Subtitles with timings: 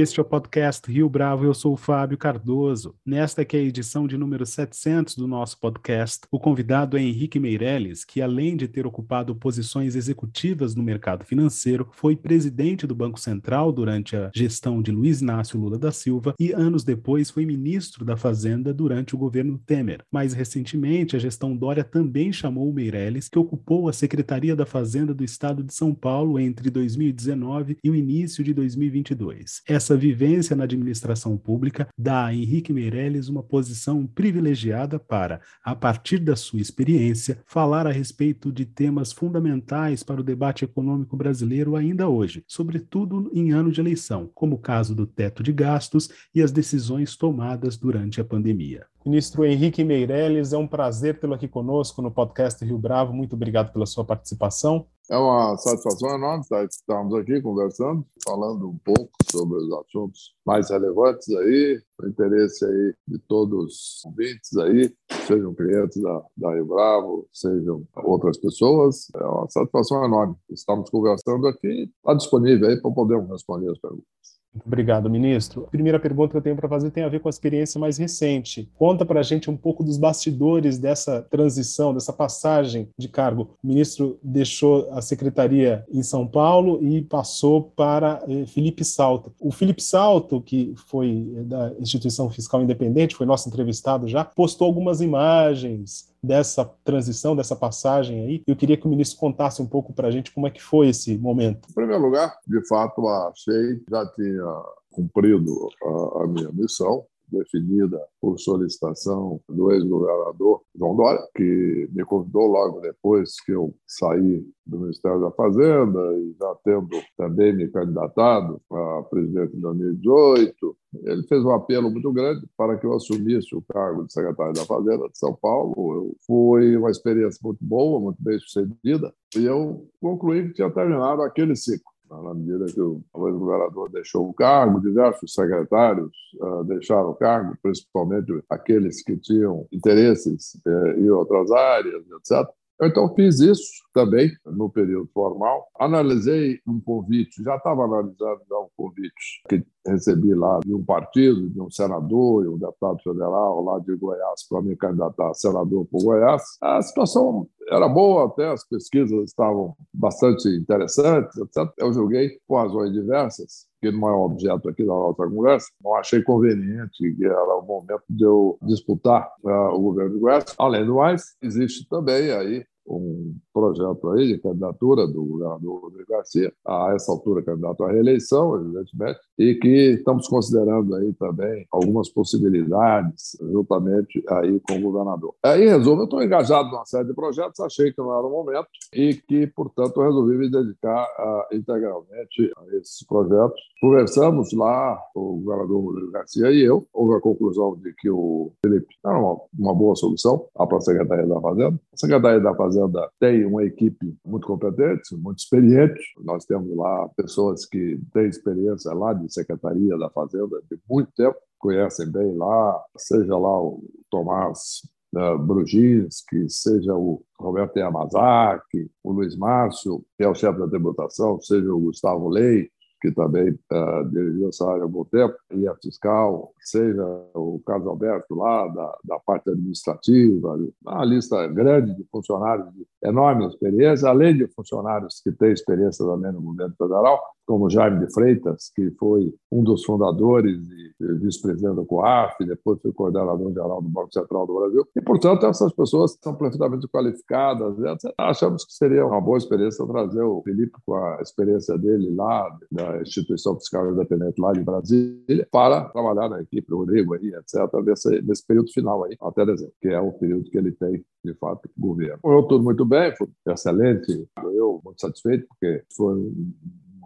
[0.00, 2.94] Este é o podcast Rio Bravo, eu sou o Fábio Cardoso.
[3.04, 7.40] Nesta que é a edição de número 700 do nosso podcast, o convidado é Henrique
[7.40, 13.18] Meirelles, que além de ter ocupado posições executivas no mercado financeiro, foi presidente do Banco
[13.18, 18.04] Central durante a gestão de Luiz Inácio Lula da Silva e anos depois foi ministro
[18.04, 20.04] da Fazenda durante o governo Temer.
[20.12, 25.12] Mais recentemente, a gestão Dória também chamou o Meirelles, que ocupou a Secretaria da Fazenda
[25.12, 29.62] do Estado de São Paulo entre 2019 e o início de 2022.
[29.66, 36.18] Essa vivência na administração pública dá a Henrique Meirelles uma posição privilegiada para, a partir
[36.18, 42.08] da sua experiência, falar a respeito de temas fundamentais para o debate econômico brasileiro ainda
[42.08, 46.52] hoje, sobretudo em ano de eleição, como o caso do teto de gastos e as
[46.52, 48.86] decisões tomadas durante a pandemia.
[49.04, 53.12] Ministro Henrique Meirelles, é um prazer tê-lo aqui conosco no podcast Rio Bravo.
[53.12, 54.86] Muito obrigado pela sua participação.
[55.10, 61.30] É uma satisfação enorme estarmos aqui conversando, falando um pouco sobre os assuntos mais relevantes
[61.30, 64.94] aí, o interesse aí de todos os ouvintes aí,
[65.26, 69.08] sejam clientes da, da Bravo, sejam outras pessoas.
[69.14, 70.36] É uma satisfação enorme.
[70.50, 74.37] Estamos conversando aqui, está disponível aí para podermos responder as perguntas.
[74.64, 75.64] Obrigado, ministro.
[75.66, 77.98] A primeira pergunta que eu tenho para fazer tem a ver com a experiência mais
[77.98, 78.68] recente.
[78.76, 83.50] Conta para a gente um pouco dos bastidores dessa transição, dessa passagem de cargo.
[83.62, 89.32] O ministro deixou a secretaria em São Paulo e passou para eh, Felipe Salto.
[89.38, 95.00] O Felipe Salto, que foi da Instituição Fiscal Independente, foi nosso entrevistado já, postou algumas
[95.00, 98.42] imagens dessa transição, dessa passagem aí.
[98.46, 100.88] Eu queria que o ministro contasse um pouco para a gente como é que foi
[100.88, 101.68] esse momento.
[101.70, 105.52] Em primeiro lugar, de fato, achei já tinha cumprido
[105.82, 112.80] a, a minha missão definida por solicitação do ex-governador João Dória, que me convidou logo
[112.80, 119.02] depois que eu saí do Ministério da Fazenda e já tendo também me candidatado a
[119.10, 120.76] presidente em 2018.
[121.04, 124.64] Ele fez um apelo muito grande para que eu assumisse o cargo de secretário da
[124.64, 126.14] Fazenda de São Paulo.
[126.26, 131.56] Foi uma experiência muito boa, muito bem sucedida, e eu concluí que tinha terminado aquele
[131.56, 137.56] ciclo na medida que o ex-governador deixou o cargo, diversos secretários uh, deixaram o cargo,
[137.62, 142.48] principalmente aqueles que tinham interesses uh, em outras áreas, etc.
[142.80, 145.66] Então fiz isso também no período formal.
[145.78, 151.48] Analisei um convite, já estava analisando já um convite que recebi lá de um partido,
[151.50, 155.86] de um senador e um deputado federal lá de Goiás para me candidatar a senador
[155.86, 156.42] por Goiás.
[156.60, 161.70] A situação era boa até, as pesquisas estavam bastante interessantes, etc.
[161.78, 166.22] Eu julguei, por razões diversas, que não é objeto aqui da nossa conversa, não achei
[166.22, 170.44] conveniente que era o momento de eu disputar uh, o governo de Goiás.
[170.58, 176.52] Além do mais, existe também aí um projeto aí de candidatura do governador Rodrigo Garcia,
[176.66, 183.36] a essa altura candidato à reeleição, evidentemente, e que estamos considerando aí também algumas possibilidades
[183.40, 185.34] juntamente aí com o governador.
[185.44, 188.68] Aí, resumo, eu estou engajado numa série de projetos, achei que não era o momento
[188.94, 193.60] e que, portanto, resolvi me dedicar uh, integralmente a esses projetos.
[193.80, 198.86] Conversamos lá, o governador Rodrigo Garcia e eu, houve a conclusão de que o Felipe
[199.04, 201.80] era uma, uma boa solução para a Secretaria da Fazenda.
[201.92, 202.77] A Secretaria da Fazenda
[203.18, 206.00] tem uma equipe muito competente, muito experiente.
[206.22, 211.36] Nós temos lá pessoas que têm experiência lá de Secretaria da Fazenda de muito tempo,
[211.58, 214.80] conhecem bem lá, seja lá o Tomás
[215.14, 221.40] uh, Brugins, seja o Roberto Yamazaki, o Luiz Márcio, que é o chefe da tributação,
[221.40, 225.74] seja o Gustavo Leite, que também uh, dirigiu essa área há algum tempo, e a
[225.76, 227.04] fiscal, seja
[227.34, 233.46] o Carlos Alberto lá, da, da parte administrativa, uma lista grande de funcionários de enorme
[233.46, 238.70] experiência, além de funcionários que têm experiência também no governo federal, como Jaime de Freitas,
[238.74, 240.58] que foi um dos fundadores
[241.00, 244.86] vice-presidente da COAF, depois foi coordenador-geral do Banco Central do Brasil.
[244.96, 247.78] E, portanto, essas pessoas são perfeitamente qualificadas.
[247.78, 248.14] Etc.
[248.18, 253.00] Achamos que seria uma boa experiência trazer o Felipe com a experiência dele lá, da
[253.00, 258.22] Instituição Fiscal Independente lá de Brasília, para trabalhar na equipe, do Rodrigo aí, etc., nesse,
[258.22, 261.68] nesse período final aí, até dezembro, que é o período que ele tem, de fato,
[261.76, 262.18] governo.
[262.20, 264.28] Foi tudo muito bem, foi excelente.
[264.36, 266.32] Eu muito satisfeito, porque foi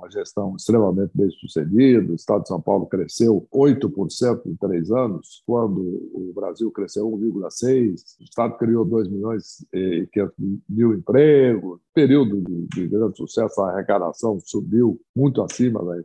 [0.02, 2.10] uma gestão extremamente bem sucedida.
[2.10, 5.81] O Estado de São Paulo cresceu 8% em três anos, quando
[6.12, 7.94] o Brasil cresceu 1,6%.
[8.20, 10.34] O Estado criou 2 milhões e 500
[10.69, 11.81] mil empregos.
[11.94, 16.02] Período de, de grande sucesso, a arrecadação subiu muito acima da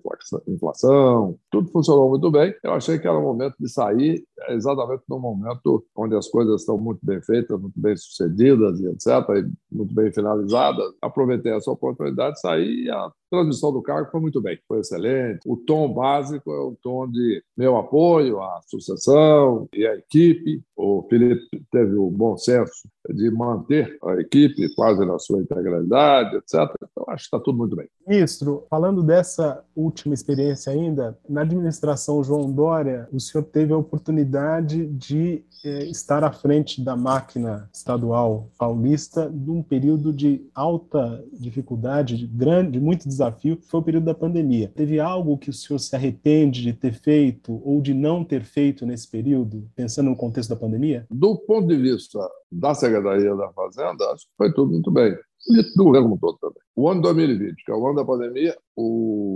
[0.47, 1.37] inflação.
[1.49, 2.53] Tudo funcionou muito bem.
[2.63, 6.77] Eu achei que era o momento de sair exatamente no momento onde as coisas estão
[6.77, 10.93] muito bem feitas, muito bem sucedidas e etc., e muito bem finalizadas.
[11.01, 15.39] Aproveitei essa oportunidade de sair e a transmissão do cargo foi muito bem, foi excelente.
[15.45, 20.61] O tom básico é o tom de meu apoio à sucessão e à equipe.
[20.75, 26.73] O Felipe teve o bom senso de manter a equipe quase na sua integralidade, etc.
[26.91, 27.87] Então, acho que está tudo muito bem.
[28.07, 34.85] Ministro, falando dessa última experiência ainda, na administração João Dória, o senhor teve a oportunidade
[34.85, 42.27] de é, estar à frente da máquina estadual paulista num período de alta dificuldade, de
[42.27, 44.71] grande, de muito desafio, foi o período da pandemia.
[44.75, 48.85] Teve algo que o senhor se arrepende de ter feito ou de não ter feito
[48.85, 51.05] nesse período, pensando no contexto da pandemia?
[51.09, 52.19] Do ponto de vista
[52.51, 55.15] da Secretaria da Fazenda, acho que foi tudo muito bem.
[55.49, 56.61] E do governo todo também.
[56.75, 59.26] O ano 2020, que é o ano da pandemia, o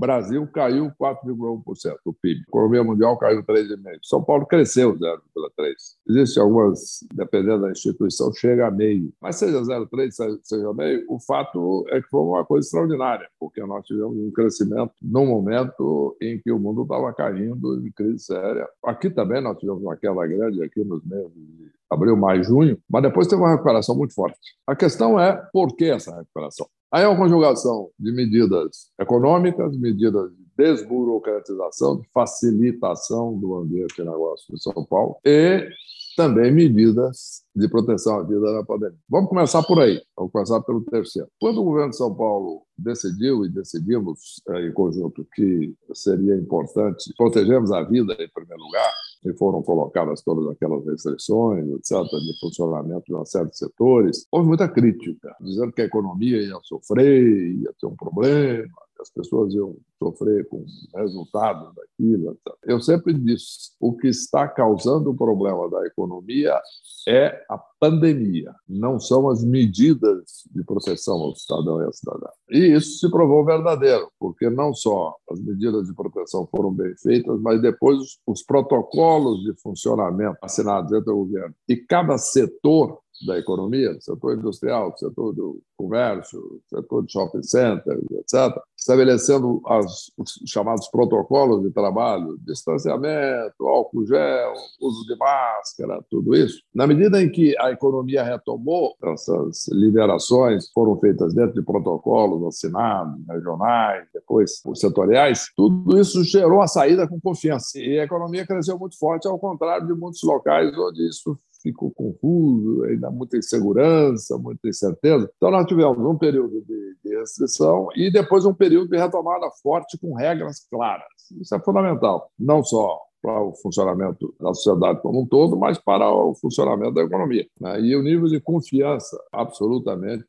[0.00, 2.40] Brasil caiu 4,1%, o PIB.
[2.40, 3.98] A economia mundial caiu 3,5%.
[4.02, 5.74] São Paulo cresceu 0,3%.
[6.08, 9.12] Existem algumas, dependendo da instituição, chega a meio.
[9.20, 13.84] Mas seja 0,3%, seja meio, o fato é que foi uma coisa extraordinária, porque nós
[13.84, 18.66] tivemos um crescimento num momento em que o mundo estava caindo em crise séria.
[18.82, 23.02] Aqui também nós tivemos uma queda grande, aqui nos meses de abril, maio, junho, mas
[23.02, 24.38] depois teve uma recuperação muito forte.
[24.66, 26.66] A questão é por que essa recuperação?
[26.92, 34.02] Aí é uma conjugação de medidas econômicas, medidas de desburocratização, de facilitação do ambiente de
[34.02, 35.68] negócio de São Paulo e
[36.16, 38.98] também medidas de proteção à vida na pandemia.
[39.08, 41.28] Vamos começar por aí, vamos começar pelo terceiro.
[41.40, 47.12] Quando o governo de São Paulo decidiu, e decidimos é, em conjunto, que seria importante
[47.16, 48.92] protegermos a vida em primeiro lugar,
[49.24, 55.34] e foram colocadas todas aquelas restrições, etc., de funcionamento de de setores, houve muita crítica,
[55.40, 60.64] dizendo que a economia ia sofrer, ia ter um problema, as pessoas iam sofrer com
[60.94, 62.36] resultados daquilo.
[62.64, 66.60] Eu sempre disse: o que está causando o problema da economia
[67.08, 72.28] é a pandemia, não são as medidas de proteção ao cidadão e à cidadã.
[72.50, 77.40] E isso se provou verdadeiro, porque não só as medidas de proteção foram bem feitas,
[77.40, 83.38] mas depois os, os protocolos de funcionamento assinados entre o governo e cada setor da
[83.38, 90.88] economia, setor industrial, setor do comércio, setor de shopping centers, etc., estabelecendo as, os chamados
[90.88, 96.62] protocolos de trabalho, distanciamento, álcool gel, uso de máscara, tudo isso.
[96.74, 103.20] Na medida em que a economia retomou, essas liberações foram feitas dentro de protocolos assinados,
[103.28, 107.78] regionais, depois setoriais, tudo isso gerou a saída com confiança.
[107.78, 112.84] E a economia cresceu muito forte, ao contrário de muitos locais onde isso ficou confuso,
[112.84, 115.30] ainda muita insegurança, muita incerteza.
[115.36, 119.98] Então, nós tivemos um período de, de restrição e depois um período de retomada forte
[119.98, 121.06] com regras claras.
[121.40, 126.10] Isso é fundamental, não só para o funcionamento da sociedade como um todo, mas para
[126.10, 127.46] o funcionamento da economia.
[127.60, 127.80] Né?
[127.82, 130.26] E o nível de confiança absolutamente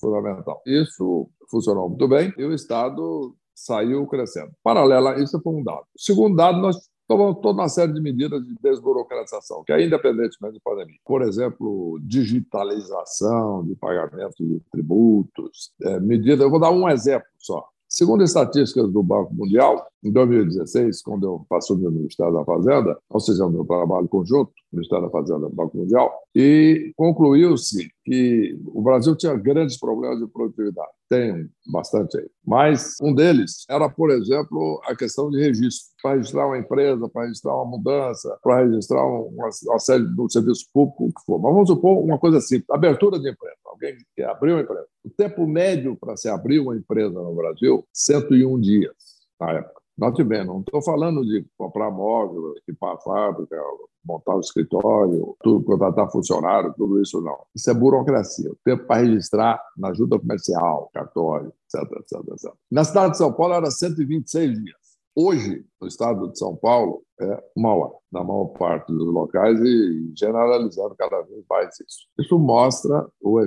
[0.00, 0.62] fundamental.
[0.66, 4.50] Isso funcionou muito bem e o Estado saiu crescendo.
[4.62, 5.82] Paralela a isso, foi um dado.
[5.94, 6.76] O segundo dado, nós
[7.06, 10.98] tomou toda uma série de medidas de desburocratização, que é independentemente da pandemia.
[11.04, 16.40] Por exemplo, digitalização de pagamento de tributos, é, medidas.
[16.40, 17.66] Eu vou dar um exemplo só.
[17.88, 23.20] Segundo estatísticas do Banco Mundial, em 2016, quando eu assumi o Ministério da Fazenda, ou
[23.20, 28.82] seja, o meu trabalho conjunto, Ministério da Fazenda e Banco Mundial, e concluiu-se que o
[28.82, 30.90] Brasil tinha grandes problemas de produtividade.
[31.08, 32.28] Tem bastante aí.
[32.44, 35.92] Mas um deles era, por exemplo, a questão de registro.
[36.02, 40.64] Para registrar uma empresa, para registrar uma mudança, para registrar uma, uma série de serviços
[40.72, 41.38] públicos, o que for.
[41.40, 43.54] Mas vamos supor uma coisa simples: abertura de empresa.
[43.66, 44.86] Alguém que abriu uma empresa.
[45.04, 48.94] O tempo médio para se abrir uma empresa no Brasil, 101 dias
[49.40, 49.81] na época.
[49.96, 53.56] Note bem, não estou falando de comprar móvel, equipar a fábrica,
[54.04, 57.38] montar o escritório, tudo, contratar funcionário, tudo isso não.
[57.54, 58.50] Isso é burocracia.
[58.50, 62.52] O tempo para registrar na ajuda comercial, cartório, etc, etc, etc.
[62.70, 64.76] Na cidade de São Paulo era 126 dias.
[65.14, 70.12] Hoje, no estado de São Paulo, é uma hora, na maior parte dos locais e
[70.16, 72.06] generalizando cada vez mais isso.
[72.18, 73.40] Isso mostra o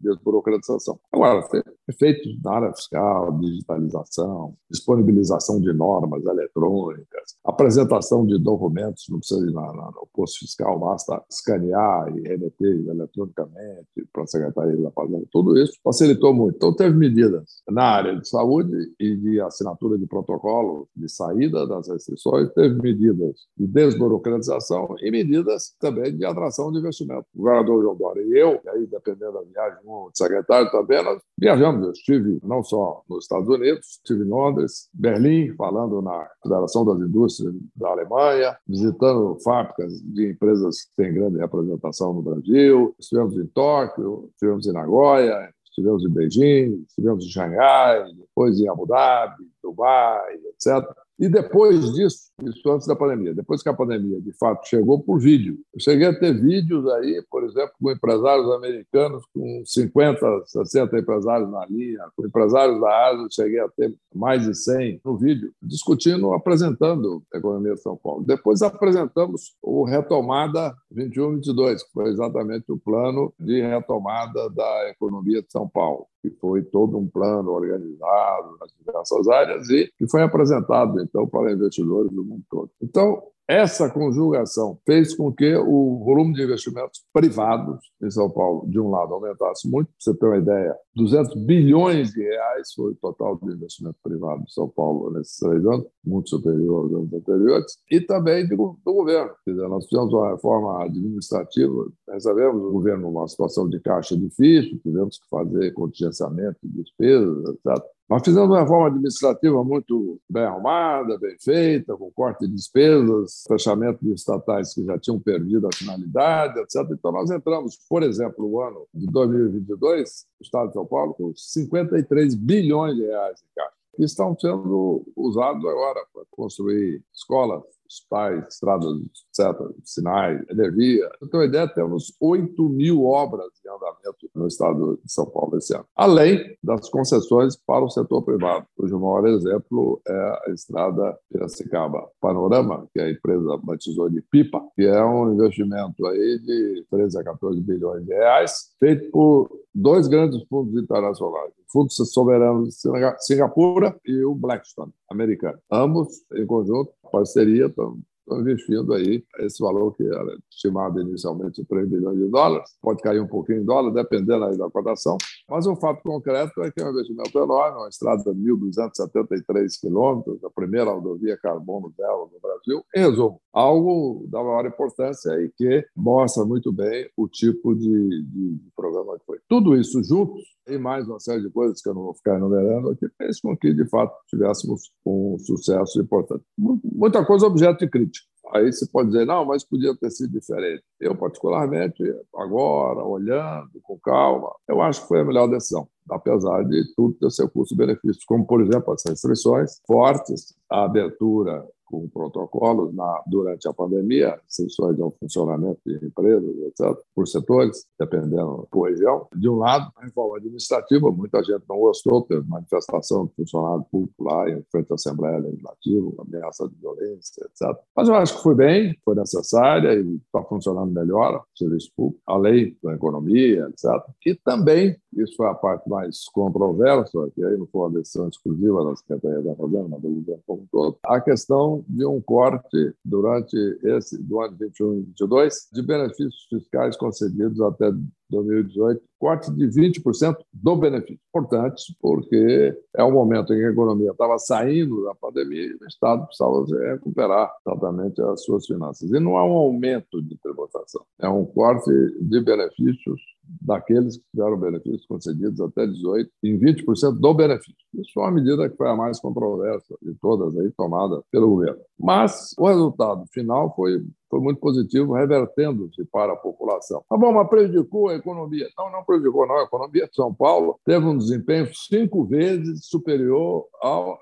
[0.00, 0.98] desburocratização.
[1.12, 1.46] Agora,
[1.88, 9.52] efeitos na área fiscal, digitalização, disponibilização de normas eletrônicas, apresentação de documentos, não precisa ir
[9.52, 15.26] na, na, no posto fiscal, basta escanear e remeter eletronicamente para a Secretaria da Fazenda.
[15.30, 16.56] Tudo isso facilitou muito.
[16.56, 21.88] Então, teve medidas na área de saúde e de assinatura de protocolo de saída das
[21.88, 23.66] restrições, teve medidas de
[24.04, 27.26] desburocratização e medidas também de atração de investimento.
[27.34, 31.20] O governador João Dória e eu, e aí, dependendo da viagem, um secretário também, nós
[31.38, 31.84] viajamos.
[31.84, 36.98] Eu estive não só nos Estados Unidos, estive em Londres, Berlim, falando na Federação das
[36.98, 43.46] Indústrias da Alemanha, visitando fábricas de empresas que têm grande representação no Brasil, estivemos em
[43.46, 50.34] Tóquio, estivemos em Nagoya, estivemos em Beijing, estivemos em Xangai, depois em Abu Dhabi, Dubai,
[50.50, 50.84] etc.
[51.18, 55.20] E depois disso, isso antes da pandemia, depois que a pandemia de fato chegou por
[55.20, 60.98] vídeo, eu cheguei a ter vídeos aí, por exemplo, com empresários americanos, com 50, 60
[60.98, 65.52] empresários na linha, com empresários da Ásia, cheguei a ter mais de 100 no vídeo,
[65.62, 68.24] discutindo, apresentando a economia de São Paulo.
[68.24, 75.50] Depois apresentamos o Retomada 21-22, que foi exatamente o plano de retomada da economia de
[75.50, 80.98] São Paulo que foi todo um plano organizado nas diversas áreas e que foi apresentado
[81.02, 82.70] então para investidores do mundo todo.
[82.80, 88.80] Então, essa conjugação fez com que o volume de investimentos privados em São Paulo, de
[88.80, 89.88] um lado, aumentasse muito.
[89.88, 94.42] Para você ter uma ideia, 200 bilhões de reais foi o total de investimento privado
[94.42, 98.92] em São Paulo nesses três anos, muito superior aos anos anteriores, e também do, do
[98.92, 99.32] governo.
[99.44, 104.78] Quer dizer, nós fizemos uma reforma administrativa, recebemos o governo numa situação de caixa difícil,
[104.80, 107.84] tivemos que fazer contingenciamento de despesas, etc.
[108.08, 114.04] Nós fizemos uma reforma administrativa muito bem arrumada, bem feita, com corte de despesas, fechamento
[114.04, 116.86] de estatais que já tinham perdido a finalidade, etc.
[116.92, 121.32] Então, nós entramos, por exemplo, no ano de 2022, o Estado de São Paulo, com
[121.34, 127.62] 53 bilhões de reais em caixa, que estão sendo usados agora para construir escolas,
[127.94, 131.08] hospitais, estradas, etc., sinais, energia.
[131.18, 135.56] Para ter uma ideia, temos 8 mil obras em andamento no estado de São Paulo
[135.56, 141.18] esse ano, além das concessões para o setor privado, cujo maior exemplo é a estrada
[141.30, 147.18] Piracicaba Panorama, que a empresa batizou de PIPA, que é um investimento aí de 13
[147.18, 152.74] a 14 bilhões de reais, feito por dois grandes fundos internacionais, o Fundo Soberano de
[153.18, 155.58] Singapura e o Blackstone, americano.
[155.70, 157.98] Ambos, em conjunto, parceria, estão
[158.32, 162.70] investindo aí esse valor que era estimado inicialmente em 3 bilhões de dólares.
[162.80, 165.16] Pode cair um pouquinho em dólar, dependendo aí da cotação.
[165.48, 170.42] Mas o fato concreto é que é um investimento enorme, uma estrada de 1.273 quilômetros,
[170.44, 172.84] a primeira rodovia carbono zero no Brasil.
[172.94, 178.60] Em resumo, algo da maior importância e que mostra muito bem o tipo de, de
[178.74, 179.38] programa que foi.
[179.48, 182.90] Tudo isso juntos, e mais uma série de coisas que eu não vou ficar enumerando
[182.90, 186.42] aqui, fez com que, de fato, tivéssemos um sucesso importante.
[186.56, 188.13] Muita coisa objeto de crítica.
[188.52, 190.82] Aí você pode dizer, não, mas podia ter sido diferente.
[191.00, 192.02] Eu, particularmente,
[192.36, 197.30] agora, olhando com calma, eu acho que foi a melhor decisão, apesar de tudo ter
[197.30, 203.72] seu custo-benefício, como, por exemplo, as restrições fortes, a abertura com protocolos na, durante a
[203.72, 209.26] pandemia, restrições ao funcionamento de empresas, etc., por setores, dependendo por região.
[209.34, 214.24] De um lado, a reforma administrativa, muita gente não gostou, teve manifestação de funcionário público
[214.24, 217.76] lá em frente à Assembleia Legislativa, ameaça de violência, etc.
[217.96, 222.20] Mas eu acho que foi bem, foi necessária e está funcionando melhor o serviço público,
[222.26, 223.90] a lei da economia, etc.
[224.26, 228.84] E também, isso foi a parte mais controversa, que aí não foi uma decisão exclusiva
[228.84, 232.94] da Secretaria da Fazenda, mas do governo como um todo, a questão de um corte
[233.04, 237.90] durante esse do ano 21 e 22 de benefícios fiscais concedidos até
[238.34, 241.18] 2018, corte de 20% do benefício.
[241.28, 245.86] Importante, porque é um momento em que a economia estava saindo da pandemia e o
[245.88, 249.10] Estado precisava recuperar exatamente as suas finanças.
[249.10, 253.20] E não é um aumento de tributação, é um corte de benefícios
[253.60, 257.74] daqueles que tiveram benefícios concedidos até 18 em 20% do benefício.
[257.94, 261.80] Isso é uma medida que foi a mais controversa de todas aí tomada pelo governo.
[261.98, 267.04] Mas o resultado final foi foi muito positivo, revertendo-se para a população.
[267.08, 268.68] Tá bom, mas prejudicou a economia?
[268.76, 269.58] Não, não prejudicou, não.
[269.58, 273.68] A economia de São Paulo teve um desempenho cinco vezes superior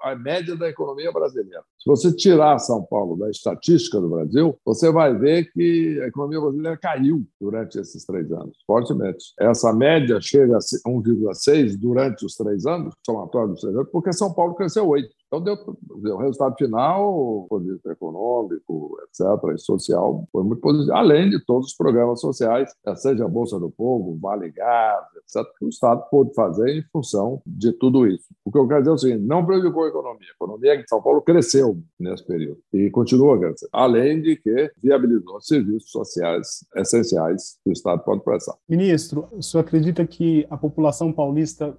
[0.02, 1.62] à média da economia brasileira.
[1.78, 6.40] Se você tirar São Paulo da estatística do Brasil, você vai ver que a economia
[6.40, 9.32] brasileira caiu durante esses três anos, fortemente.
[9.40, 14.34] Essa média chega a 1,6 durante os três anos, somatório dos três anos, porque São
[14.34, 15.08] Paulo cresceu 8.
[15.32, 15.56] Então, deu,
[16.14, 21.68] o resultado final, o poder econômico, etc., e social, foi muito positivo, além de todos
[21.68, 26.34] os programas sociais, seja a Bolsa do Povo, Vale Gás, etc., que o Estado pôde
[26.34, 28.26] fazer em função de tudo isso.
[28.44, 30.28] O que eu quero dizer é o seguinte: não prejudicou a economia.
[30.28, 35.40] A economia de São Paulo cresceu nesse período e continua crescendo, além de que viabilizou
[35.40, 38.54] serviços sociais essenciais que o Estado pode prestar.
[38.68, 41.74] Ministro, o senhor acredita que a população paulista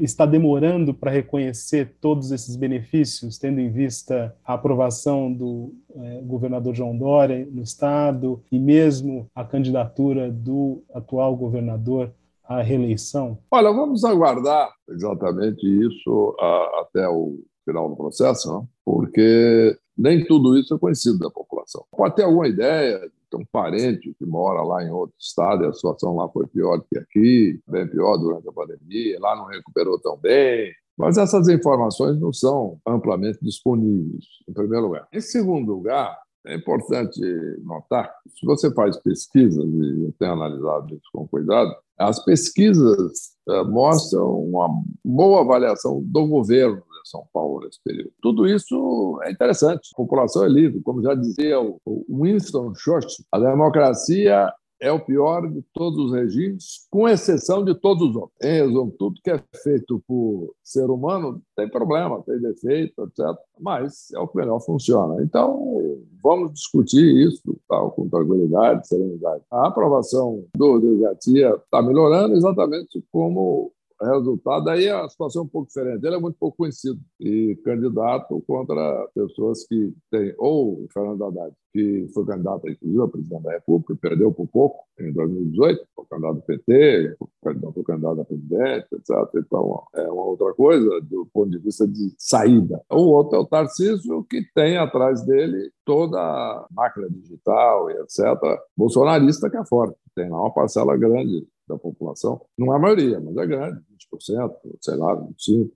[0.00, 2.91] está demorando para reconhecer todos esses benefícios,
[3.40, 9.44] tendo em vista a aprovação do é, governador João Dória no Estado e mesmo a
[9.44, 12.12] candidatura do atual governador
[12.44, 13.38] à reeleição?
[13.50, 20.74] Olha, vamos aguardar exatamente isso a, até o final do processo, porque nem tudo isso
[20.74, 21.84] é conhecido da população.
[21.90, 23.00] Pode ter alguma ideia,
[23.34, 26.84] um parente que mora lá em outro estado e a situação lá foi pior do
[26.84, 30.72] que aqui, bem pior durante a pandemia, lá não recuperou tão bem.
[30.96, 35.08] Mas essas informações não são amplamente disponíveis, em primeiro lugar.
[35.12, 37.20] Em segundo lugar, é importante
[37.62, 43.32] notar que, se você faz pesquisas, e eu tenho analisado isso com cuidado, as pesquisas
[43.48, 44.68] uh, mostram uma
[45.04, 48.12] boa avaliação do governo são Paulo nesse período.
[48.20, 49.90] Tudo isso é interessante.
[49.92, 55.48] A população é livre, como já dizia o Winston Churchill, a democracia é o pior
[55.48, 58.36] de todos os regimes, com exceção de todos os outros.
[58.42, 63.24] Em resumo, tudo que é feito por ser humano tem problema, tem defeito, etc.
[63.60, 65.22] Mas é o que melhor funciona.
[65.22, 69.44] Então, vamos discutir isso tal, com tranquilidade, serenidade.
[69.52, 73.72] A aprovação do Garcia está melhorando exatamente como
[74.04, 76.04] resultado, aí a situação é um pouco diferente.
[76.04, 81.54] Ele é muito pouco conhecido e candidato contra pessoas que têm, ou o Fernando Haddad,
[81.72, 86.34] que foi candidato, inclusive, a presidente da República, perdeu por pouco em 2018, foi candidato
[86.34, 89.16] do PT, foi candidato a presidente, etc.
[89.36, 92.82] Então, é uma outra coisa do ponto de vista de saída.
[92.90, 98.38] O outro é o Tarcísio, que tem atrás dele toda a máquina digital e etc.
[98.76, 103.20] Bolsonarista que é forte, tem lá uma parcela grande da população, não é a maioria,
[103.20, 103.80] mas é grande,
[104.14, 105.70] 20%, sei lá, 25%,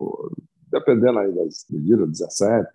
[0.70, 2.66] dependendo aí das medidas, 17%,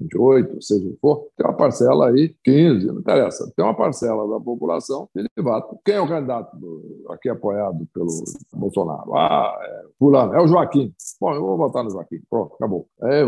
[0.00, 4.28] 28, seja o que for, tem uma parcela aí, 15, não interessa, tem uma parcela
[4.28, 5.76] da população que ele vota.
[5.84, 8.08] Quem é o candidato do, aqui apoiado pelo
[8.54, 9.16] Bolsonaro?
[9.16, 10.92] Ah, é fulano, é o Joaquim.
[11.20, 12.20] Bom, eu vou votar no Joaquim.
[12.30, 12.86] Pronto, acabou.
[13.02, 13.24] É,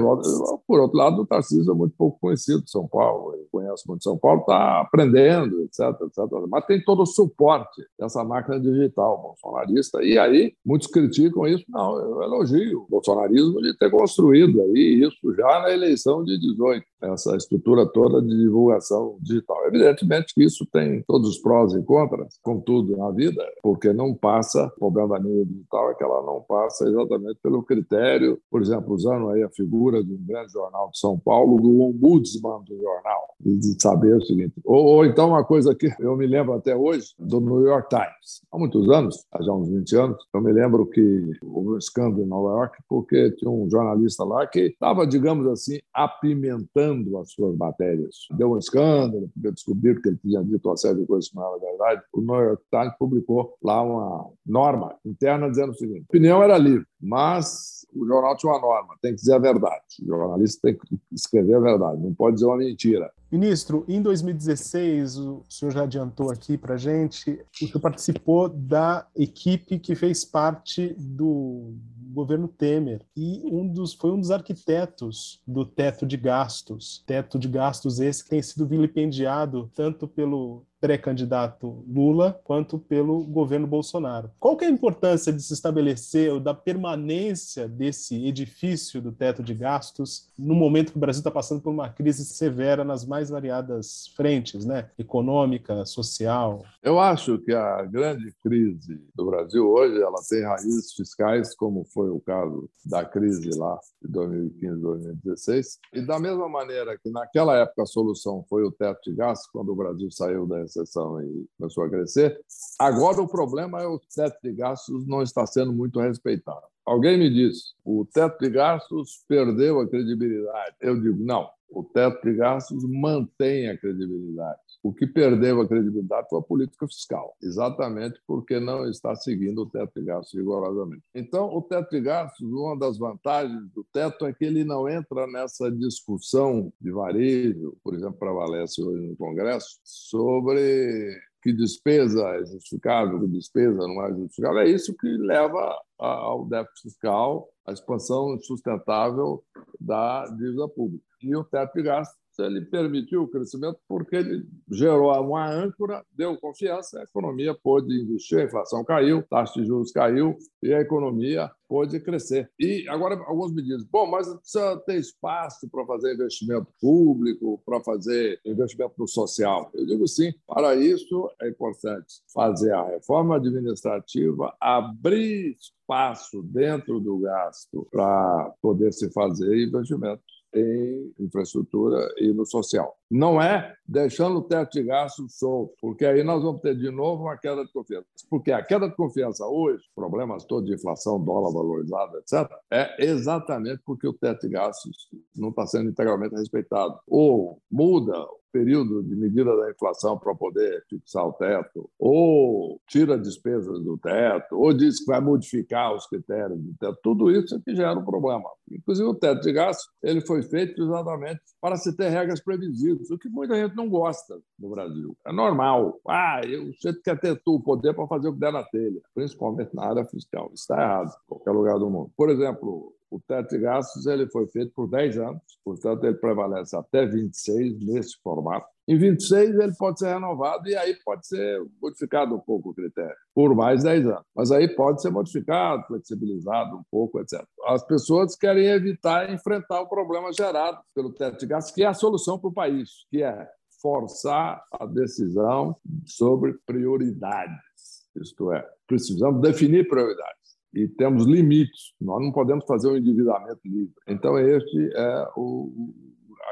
[0.67, 4.05] por outro lado, o Tarcísio é muito pouco conhecido de São Paulo, ele conhece muito
[4.05, 6.25] São Paulo, está aprendendo, etc, etc.
[6.49, 10.03] Mas tem todo o suporte dessa máquina digital bolsonarista.
[10.03, 11.65] E aí, muitos criticam isso.
[11.69, 16.60] Não, eu elogio o bolsonarismo de ter construído aí isso já na eleição de 18
[16.61, 19.67] 2018, essa estrutura toda de divulgação digital.
[19.67, 24.15] Evidentemente que isso tem todos os prós e contras, como tudo na vida, porque não
[24.15, 28.63] passa, o problema da mídia digital é que ela não passa exatamente pelo critério, por
[28.63, 32.77] exemplo, usando aí a figura de um grande jornal de São Paulo, do ombudsman do
[32.77, 34.55] jornal, de saber o seguinte.
[34.65, 38.43] Ou, ou então uma coisa que eu me lembro até hoje, do New York Times.
[38.53, 42.23] Há muitos anos, há já uns 20 anos, eu me lembro que houve um escândalo
[42.23, 46.90] em Nova York porque tinha um jornalista lá que estava, digamos assim, apimentando
[47.21, 48.27] as suas matérias.
[48.37, 51.47] Deu um escândalo, porque descobriram que ele tinha dito uma série de coisas que não
[51.47, 52.03] era verdade.
[52.13, 56.59] O New York Times publicou lá uma norma interna dizendo o seguinte: a opinião era
[56.59, 59.85] livre, mas o jornal tinha uma norma, tem que dizer a verdade.
[60.03, 63.11] O jornalista tem que escrever a verdade, não pode dizer uma mentira.
[63.31, 69.79] Ministro, em 2016, o senhor já adiantou aqui para gente, o senhor participou da equipe
[69.79, 71.73] que fez parte do
[72.11, 73.05] governo Temer.
[73.17, 78.25] E um dos foi um dos arquitetos do teto de gastos, teto de gastos esse
[78.25, 84.31] que tem sido vilipendiado tanto pelo pré-candidato Lula quanto pelo governo Bolsonaro.
[84.39, 89.43] Qual que é a importância de se estabelecer ou da permanência desse edifício do teto
[89.43, 93.29] de gastos no momento que o Brasil está passando por uma crise severa nas mais
[93.29, 94.91] variadas frentes, né?
[94.99, 96.63] Econômica, social.
[96.83, 102.09] Eu acho que a grande crise do Brasil hoje ela tem raízes fiscais, como foi
[102.09, 107.83] o caso da crise lá de 2015, 2016, e da mesma maneira que naquela época
[107.83, 111.85] a solução foi o teto de gastos, quando o Brasil saiu da recessão e começou
[111.85, 112.41] a crescer.
[112.79, 116.63] Agora o problema é o teto de gastos não está sendo muito respeitado.
[116.87, 120.77] Alguém me disse, o teto de gastos perdeu a credibilidade.
[120.81, 124.61] Eu digo, não, o teto de gastos mantém a credibilidade.
[124.83, 129.67] O que perdeu a credibilidade foi a política fiscal, exatamente porque não está seguindo o
[129.67, 131.03] teto de gastos rigorosamente.
[131.15, 135.27] Então, o teto de gastos, uma das vantagens do teto é que ele não entra
[135.27, 143.21] nessa discussão de varejo, por exemplo, prevalece hoje no Congresso, sobre que despesa é justificável,
[143.21, 144.61] que despesa não é justificável.
[144.61, 149.43] É isso que leva ao déficit fiscal, à expansão sustentável
[149.79, 151.05] da dívida pública.
[151.23, 156.37] E o teto de gastos ele permitiu o crescimento porque ele gerou uma âncora, deu
[156.39, 160.81] confiança, a economia pôde investir, a inflação caiu, a taxa de juros caiu e a
[160.81, 162.51] economia pôde crescer.
[162.59, 167.81] E agora alguns me dizem, bom, mas precisa ter espaço para fazer investimento público, para
[167.81, 169.71] fazer investimento no social.
[169.73, 177.19] Eu digo sim, para isso é importante fazer a reforma administrativa, abrir espaço dentro do
[177.19, 180.23] gasto para poder se fazer investimento
[180.55, 182.97] em infraestrutura e no social.
[183.11, 187.25] Não é deixando o teto de gastos solto, porque aí nós vamos ter de novo
[187.25, 188.07] uma queda de confiança.
[188.29, 193.83] Porque a queda de confiança hoje, problemas todos de inflação, dólar valorizado, etc., é exatamente
[193.85, 196.99] porque o teto de gastos não está sendo integralmente respeitado.
[197.07, 198.17] Ou muda
[198.53, 204.57] período de medida da inflação para poder fixar o teto, ou tira despesas do teto,
[204.57, 206.99] ou diz que vai modificar os critérios do teto.
[207.03, 208.49] Tudo isso é que gera um problema.
[208.71, 213.19] Inclusive, o teto de gastos ele foi feito exatamente para se ter regras previsíveis, o
[213.19, 215.17] que muita gente não gosta no Brasil.
[215.27, 216.01] É normal.
[216.07, 219.75] Ah, o sujeito quer ter o poder para fazer o que der na telha, principalmente
[219.75, 220.51] na área fiscal.
[220.55, 222.11] Está errado em qualquer lugar do mundo.
[222.17, 226.77] Por exemplo, o teto de gastos ele foi feito por 10 anos, portanto, ele prevalece
[226.77, 228.67] até 26 nesse formato.
[228.87, 233.15] Em 26, ele pode ser renovado e aí pode ser modificado um pouco o critério,
[233.35, 234.25] por mais 10 anos.
[234.35, 237.45] Mas aí pode ser modificado, flexibilizado um pouco, etc.
[237.67, 241.95] As pessoas querem evitar enfrentar o problema gerado pelo teto de gastos, que é a
[241.95, 243.49] solução para o país, que é
[243.81, 248.09] forçar a decisão sobre prioridades.
[248.21, 250.40] Isto é, precisamos definir prioridades
[250.75, 251.95] e temos limites.
[252.01, 253.95] Nós não podemos fazer um endividamento livre.
[254.07, 255.73] Então, este é o,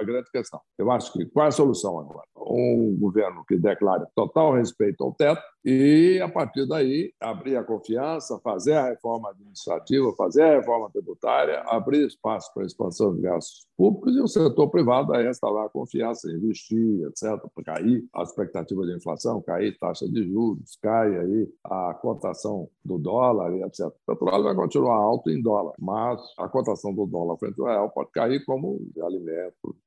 [0.01, 0.61] a grande questão.
[0.77, 2.27] Eu acho que qual é a solução agora?
[2.37, 8.39] Um governo que declare total respeito ao teto e, a partir daí, abrir a confiança,
[8.43, 13.67] fazer a reforma administrativa, fazer a reforma tributária, abrir espaço para a expansão de gastos
[13.77, 18.87] públicos e o setor privado a restaurar a confiança, investir, etc., para cair a expectativa
[18.87, 23.87] de inflação, cair taxa de juros, cai aí a cotação do dólar, etc.
[23.87, 27.91] O petróleo vai continuar alto em dólar, mas a cotação do dólar frente ao real
[27.91, 28.81] pode cair como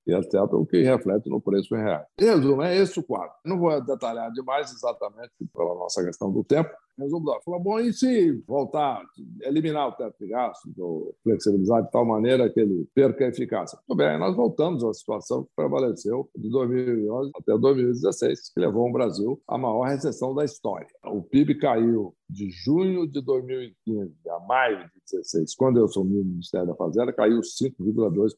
[0.07, 1.81] e etc., o que reflete no preço em.
[2.19, 3.33] Em resumo, é esse o quadro.
[3.45, 5.31] Não vou detalhar demais exatamente
[5.61, 9.01] pela nossa questão do tempo, resumo Falou, bom, e se voltar,
[9.41, 13.77] eliminar o teto de gastos, ou flexibilizar de tal maneira que ele perca a eficácia?
[13.87, 18.91] Tudo bem, nós voltamos à situação que prevaleceu de 2011 até 2016, que levou o
[18.91, 20.87] Brasil à maior recessão da história.
[21.05, 26.25] O PIB caiu de junho de 2015 a maio de 2016, quando eu assumi o
[26.25, 28.33] Ministério da Fazenda, caiu 5,2%,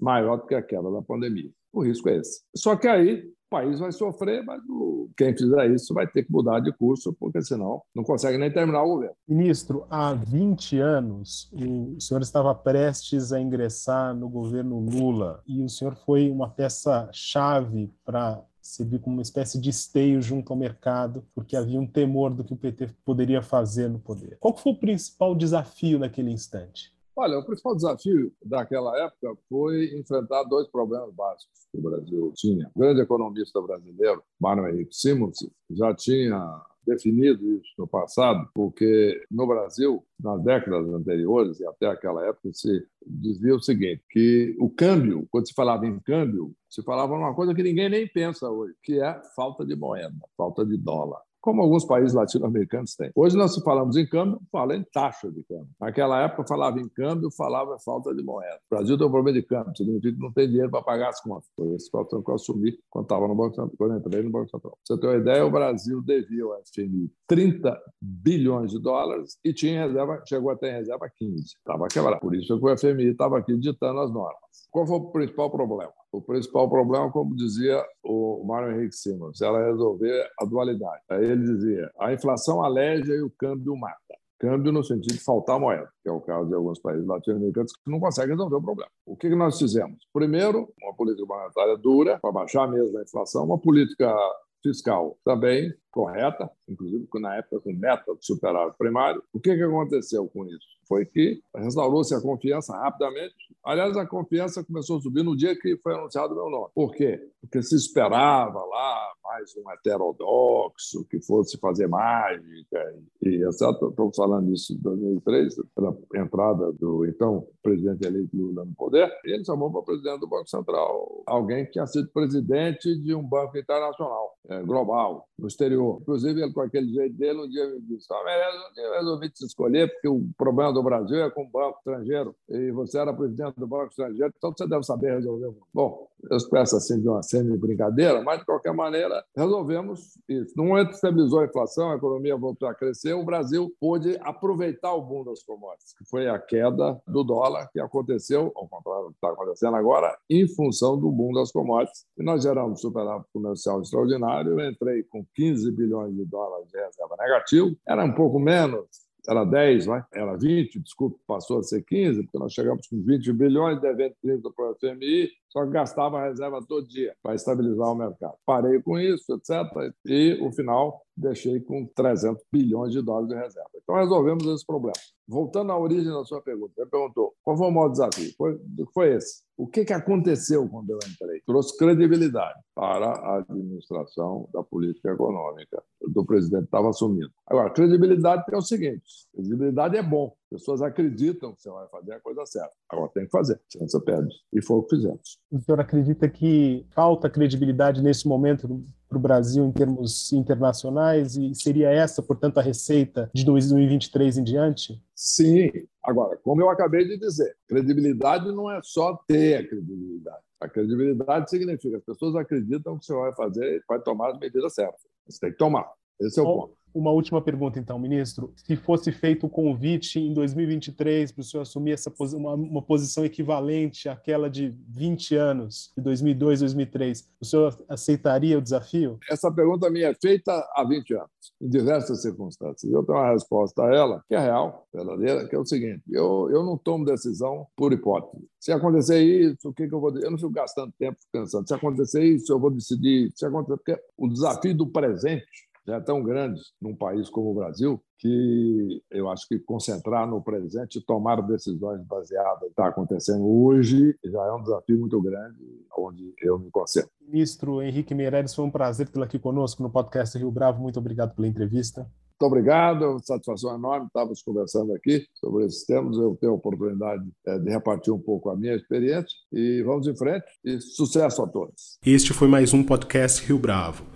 [0.00, 1.50] maior do que a queda da pandemia.
[1.72, 2.42] O risco é esse.
[2.56, 6.60] Só que aí país vai sofrer, mas o, quem fizer isso vai ter que mudar
[6.60, 9.14] de curso, porque senão não consegue nem terminar o governo.
[9.26, 15.68] Ministro, há 20 anos o senhor estava prestes a ingressar no governo Lula e o
[15.68, 21.56] senhor foi uma peça-chave para servir como uma espécie de esteio junto ao mercado, porque
[21.56, 24.36] havia um temor do que o PT poderia fazer no poder.
[24.40, 26.92] Qual foi o principal desafio naquele instante?
[27.18, 32.70] Olha, o principal desafio daquela época foi enfrentar dois problemas básicos que o Brasil tinha.
[32.74, 35.38] O grande economista brasileiro, Mário Henrique Simons,
[35.70, 42.24] já tinha definido isso no passado, porque no Brasil, nas décadas anteriores e até aquela
[42.26, 47.14] época, se dizia o seguinte, que o câmbio, quando se falava em câmbio, se falava
[47.14, 51.20] uma coisa que ninguém nem pensa hoje, que é falta de moeda, falta de dólar
[51.46, 53.12] como alguns países latino-americanos têm.
[53.14, 55.68] Hoje nós falamos em câmbio, fala em taxa de câmbio.
[55.80, 58.58] Naquela época falava em câmbio, falava falta de moeda.
[58.68, 61.20] O Brasil tem um problema de câmbio, significa que não tem dinheiro para pagar as
[61.20, 61.48] contas.
[61.56, 64.50] Foi a situação que eu assumi quando estava no Banco Central, quando entrei no Banco
[64.50, 64.76] Central.
[64.84, 69.86] Você ter uma ideia, o Brasil devia ao FMI 30 bilhões de dólares e tinha
[69.86, 71.44] reserva, chegou até em reserva 15.
[71.44, 72.18] Estava quebrado.
[72.18, 74.66] Por isso que o FMI estava aqui ditando as normas.
[74.72, 75.92] Qual foi o principal problema?
[76.16, 81.02] O principal problema, como dizia o Mário Henrique Simons, era resolver a dualidade.
[81.10, 84.16] Aí ele dizia: a inflação aleja e o câmbio mata.
[84.38, 87.90] Câmbio no sentido de faltar moeda, que é o caso de alguns países latino-americanos que
[87.90, 88.90] não conseguem resolver o problema.
[89.04, 89.98] O que nós fizemos?
[90.10, 94.14] Primeiro, uma política monetária dura para baixar mesmo a inflação, uma política
[94.62, 99.22] fiscal também correta, inclusive na época com meta de superar o primário.
[99.32, 100.66] O que, que aconteceu com isso?
[100.86, 103.34] Foi que restaurou-se a confiança rapidamente.
[103.64, 106.70] Aliás, a confiança começou a subir no dia que foi anunciado o meu nome.
[106.74, 107.18] Por quê?
[107.40, 113.62] Porque se esperava lá mais um heterodoxo que fosse fazer mágica e etc.
[113.90, 119.10] Estou falando isso em 2003, pela entrada do então presidente eleito Lula no poder.
[119.24, 123.58] Ele chamou para presidente do Banco Central alguém que tinha sido presidente de um banco
[123.58, 128.06] internacional, é, global, no exterior Inclusive, ele, com aquele jeito dele, um dia me disse:
[128.12, 132.34] ah, eu resolvi te escolher porque o problema do Brasil é com o banco estrangeiro
[132.48, 135.54] e você era presidente do banco estrangeiro, então você deve saber resolver.
[135.72, 140.52] Bom, eu peço assim de uma semi-brincadeira, mas de qualquer maneira, resolvemos isso.
[140.56, 144.94] No momento que estabilizou a inflação, a economia voltou a crescer, o Brasil pôde aproveitar
[144.94, 149.10] o boom das commodities, que foi a queda do dólar que aconteceu, ao contrário do
[149.10, 152.04] que está acontecendo agora, em função do boom das commodities.
[152.18, 154.58] E nós geramos superávit comercial extraordinário.
[154.58, 158.86] Eu entrei com 15 bilhões de dólares de reserva negativo, era um pouco menos,
[159.28, 160.04] era 10, vai?
[160.12, 164.50] era 20, desculpe, passou a ser 15, porque nós chegamos com 20 bilhões, devendo 30
[164.50, 168.34] para o FMI, só que gastava a reserva todo dia para estabilizar o mercado.
[168.44, 169.90] Parei com isso, etc.
[170.04, 173.70] E, o final, deixei com 300 bilhões de dólares de reserva.
[173.74, 174.92] Então, resolvemos esse problema.
[175.26, 178.30] Voltando à origem da sua pergunta, você perguntou qual foi o maior desafio?
[178.36, 178.60] Foi,
[178.92, 179.42] foi esse.
[179.56, 181.40] O que, que aconteceu quando eu entrei?
[181.46, 187.30] Trouxe credibilidade para a administração da política econômica do presidente que estava assumindo.
[187.46, 190.34] Agora, credibilidade tem o seguinte: credibilidade é bom.
[190.50, 192.72] Pessoas acreditam que você vai fazer a coisa certa.
[192.88, 194.34] Agora tem que fazer, senão você perde.
[194.52, 195.38] E foi o que fizemos.
[195.50, 201.54] O senhor acredita que falta credibilidade nesse momento para o Brasil em termos internacionais e
[201.54, 205.02] seria essa, portanto, a receita de 2023 em diante?
[205.14, 205.70] Sim.
[206.02, 210.44] Agora, como eu acabei de dizer, credibilidade não é só ter a credibilidade.
[210.60, 214.74] A credibilidade significa que as pessoas acreditam que você vai fazer, vai tomar as medidas
[214.74, 215.00] certas.
[215.28, 215.90] Você tem que tomar.
[216.20, 216.76] Esse é o ponto.
[216.96, 218.54] Uma última pergunta, então, ministro.
[218.56, 223.22] Se fosse feito o convite em 2023 para o senhor assumir essa uma, uma, posição
[223.22, 229.18] equivalente àquela de 20 anos, de 2002, 2003, o senhor aceitaria o desafio?
[229.30, 231.30] Essa pergunta minha é feita há 20 anos,
[231.60, 232.90] em diversas circunstâncias.
[232.90, 236.48] Eu tenho uma resposta a ela, que é real, verdadeira, que é o seguinte: eu,
[236.50, 238.42] eu não tomo decisão por hipótese.
[238.58, 240.26] Se acontecer isso, o que, que eu vou dizer?
[240.26, 241.68] Eu não fico gastando tempo pensando.
[241.68, 243.30] Se acontecer isso, eu vou decidir.
[243.34, 247.54] Se acontecer, porque o desafio do presente já é tão grande num país como o
[247.54, 252.88] Brasil que eu acho que concentrar no presente e tomar decisões baseadas no que está
[252.88, 255.58] acontecendo hoje já é um desafio muito grande,
[255.96, 257.10] onde eu me concentro.
[257.20, 260.80] Ministro Henrique Meirelles, foi um prazer tê-lo aqui conosco no podcast Rio Bravo.
[260.80, 262.10] Muito obrigado pela entrevista.
[262.38, 264.06] Muito obrigado, satisfação enorme.
[264.06, 266.16] Estávamos conversando aqui sobre esses temas.
[266.16, 270.14] Eu tenho a oportunidade é, de repartir um pouco a minha experiência e vamos em
[270.14, 270.44] frente.
[270.62, 271.98] E sucesso a todos.
[272.04, 274.15] Este foi mais um podcast Rio Bravo.